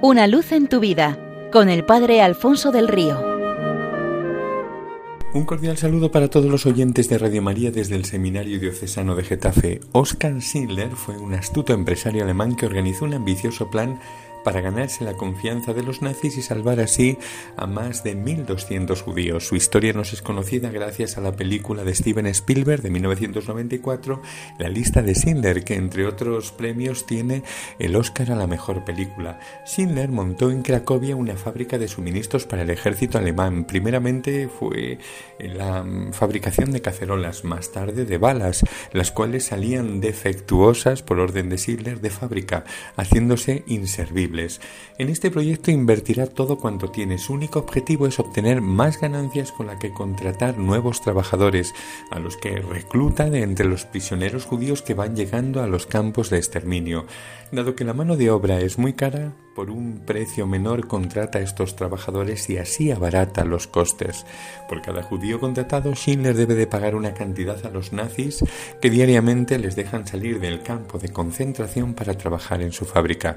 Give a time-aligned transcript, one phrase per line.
[0.00, 1.18] Una luz en tu vida
[1.50, 3.20] con el Padre Alfonso del Río.
[5.34, 9.24] Un cordial saludo para todos los oyentes de Radio María desde el Seminario Diocesano de
[9.24, 9.80] Getafe.
[9.90, 13.98] Oskar Schindler fue un astuto empresario alemán que organizó un ambicioso plan
[14.44, 17.18] para ganarse la confianza de los nazis y salvar así
[17.56, 19.46] a más de 1.200 judíos.
[19.46, 24.22] Su historia nos es conocida gracias a la película de Steven Spielberg de 1994,
[24.58, 27.42] La lista de Schindler, que entre otros premios tiene
[27.78, 29.40] el Oscar a la mejor película.
[29.66, 33.64] Schindler montó en Cracovia una fábrica de suministros para el ejército alemán.
[33.64, 34.98] Primeramente fue
[35.38, 41.58] la fabricación de cacerolas, más tarde de balas, las cuales salían defectuosas por orden de
[41.58, 42.64] Schindler de fábrica,
[42.96, 44.27] haciéndose inservibles.
[44.98, 47.18] En este proyecto invertirá todo cuanto tiene.
[47.18, 51.74] Su único objetivo es obtener más ganancias con la que contratar nuevos trabajadores,
[52.10, 56.30] a los que recluta de entre los prisioneros judíos que van llegando a los campos
[56.30, 57.06] de exterminio.
[57.52, 61.42] Dado que la mano de obra es muy cara, por un precio menor contrata a
[61.42, 64.24] estos trabajadores y así abarata los costes.
[64.68, 68.44] Por cada judío contratado, Schindler debe de pagar una cantidad a los nazis
[68.80, 73.36] que diariamente les dejan salir del campo de concentración para trabajar en su fábrica.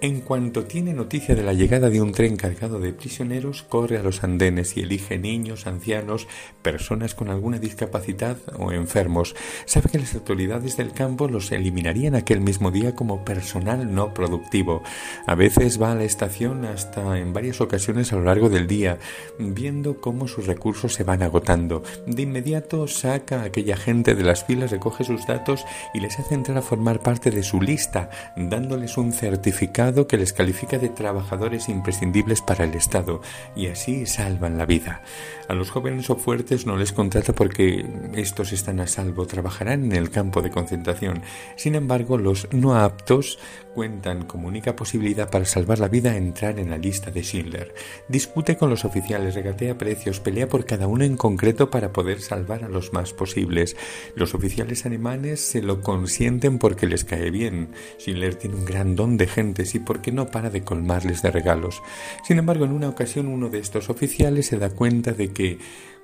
[0.00, 4.02] En cuanto tiene noticia de la llegada de un tren cargado de prisioneros, corre a
[4.02, 6.28] los andenes y elige niños, ancianos,
[6.62, 9.36] personas con alguna discapacidad o enfermos.
[9.66, 14.82] Sabe que las autoridades del campo los eliminarían aquel mismo día como personal no productivo.
[15.26, 18.98] A veces va a la estación hasta en varias ocasiones a lo largo del día,
[19.38, 21.82] viendo cómo sus recursos se van agotando.
[22.06, 25.64] De inmediato saca a aquella gente de las filas, recoge sus datos
[25.94, 30.32] y les hace entrar a formar parte de su lista, dándoles un certificado que les
[30.32, 33.20] califica de trabajadores imprescindibles para el Estado,
[33.56, 35.02] y así salvan la vida.
[35.48, 39.92] A los jóvenes o fuertes no les contrata porque estos están a salvo, trabajarán en
[39.92, 41.22] el campo de concentración.
[41.56, 43.38] Sin embargo, los no aptos
[43.74, 47.74] cuentan como única posibilidad para salvar la vida entrar en la lista de Schindler.
[48.08, 52.64] Discute con los oficiales, regatea precios, pelea por cada uno en concreto para poder salvar
[52.64, 53.76] a los más posibles.
[54.14, 57.70] Los oficiales alemanes se lo consienten porque les cae bien.
[57.98, 61.82] Schindler tiene un gran don de gentes y porque no para de colmarles de regalos.
[62.24, 65.58] Sin embargo, en una ocasión uno de estos oficiales se da cuenta de que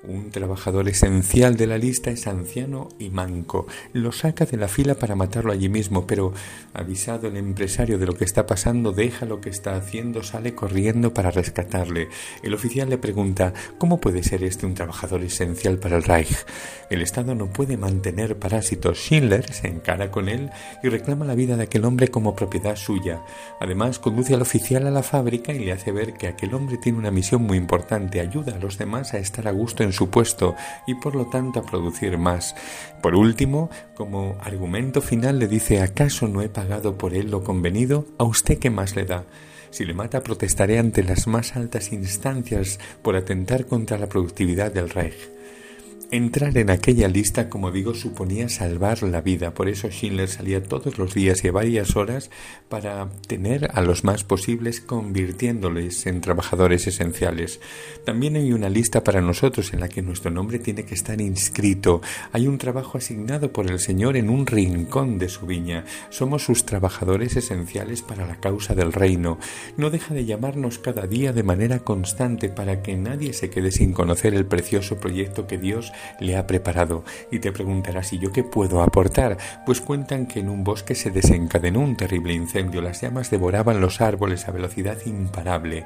[0.07, 3.67] un trabajador esencial de la lista es anciano y manco.
[3.93, 6.33] Lo saca de la fila para matarlo allí mismo, pero
[6.73, 11.13] avisado el empresario de lo que está pasando, deja lo que está haciendo, sale corriendo
[11.13, 12.09] para rescatarle.
[12.43, 16.45] El oficial le pregunta ¿Cómo puede ser este un trabajador esencial para el Reich?
[16.89, 18.97] El Estado no puede mantener parásitos.
[18.99, 20.49] Schindler se encara con él
[20.83, 23.23] y reclama la vida de aquel hombre como propiedad suya.
[23.59, 26.97] Además, conduce al oficial a la fábrica y le hace ver que aquel hombre tiene
[26.97, 30.55] una misión muy importante, ayuda a los demás a estar a gusto en su puesto
[30.85, 32.55] y por lo tanto a producir más.
[33.01, 38.05] Por último, como argumento final le dice ¿acaso no he pagado por él lo convenido?
[38.17, 39.23] ¿A usted qué más le da?
[39.71, 44.89] Si le mata protestaré ante las más altas instancias por atentar contra la productividad del
[44.89, 45.34] Reich.
[46.15, 49.53] Entrar en aquella lista, como digo, suponía salvar la vida.
[49.53, 52.29] Por eso Schindler salía todos los días y a varias horas
[52.69, 57.59] para tener a los más posibles, convirtiéndoles en trabajadores esenciales.
[58.05, 62.01] También hay una lista para nosotros en la que nuestro nombre tiene que estar inscrito.
[62.31, 65.83] Hay un trabajo asignado por el Señor en un rincón de su viña.
[66.11, 69.37] Somos sus trabajadores esenciales para la causa del reino.
[69.75, 73.91] No deja de llamarnos cada día de manera constante para que nadie se quede sin
[73.91, 78.43] conocer el precioso proyecto que Dios le ha preparado y te preguntarás ¿y yo qué
[78.43, 79.37] puedo aportar?
[79.65, 84.01] Pues cuentan que en un bosque se desencadenó un terrible incendio, las llamas devoraban los
[84.01, 85.85] árboles a velocidad imparable.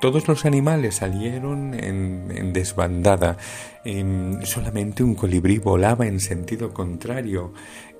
[0.00, 3.38] Todos los animales salieron en, desbandada.
[3.84, 7.52] Em, solamente un colibrí volaba en sentido contrario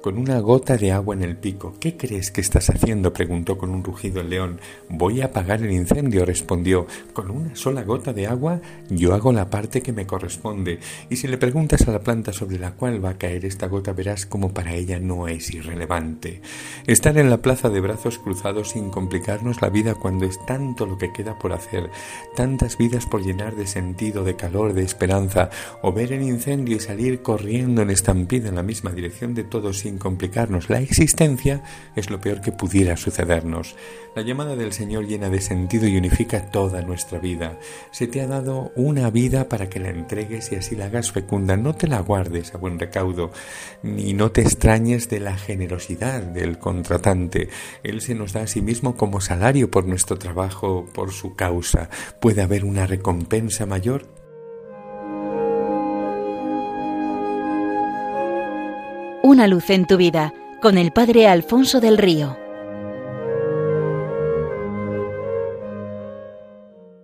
[0.06, 1.74] con una gota de agua en el pico.
[1.80, 3.12] ¿Qué crees que estás haciendo?
[3.12, 4.60] preguntó con un rugido el león.
[4.88, 6.86] Voy a apagar el incendio, respondió.
[7.12, 10.78] Con una sola gota de agua yo hago la parte que me corresponde.
[11.10, 13.92] Y si le preguntas a la planta sobre la cual va a caer esta gota,
[13.94, 16.40] verás como para ella no es irrelevante.
[16.86, 20.98] Estar en la plaza de brazos cruzados sin complicarnos la vida cuando es tanto lo
[20.98, 21.85] que queda por hacer,
[22.34, 25.50] tantas vidas por llenar de sentido, de calor, de esperanza,
[25.82, 29.78] o ver el incendio y salir corriendo en estampida en la misma dirección de todos
[29.78, 31.62] sin complicarnos la existencia
[31.94, 33.76] es lo peor que pudiera sucedernos.
[34.14, 37.58] La llamada del Señor llena de sentido y unifica toda nuestra vida.
[37.90, 41.56] Se te ha dado una vida para que la entregues y así la hagas fecunda.
[41.56, 43.30] No te la guardes a buen recaudo,
[43.82, 47.50] ni no te extrañes de la generosidad del contratante.
[47.82, 51.75] Él se nos da a sí mismo como salario por nuestro trabajo, por su causa.
[52.20, 54.06] ¿Puede haber una recompensa mayor?
[59.22, 60.32] Una luz en tu vida
[60.62, 62.45] con el Padre Alfonso del Río.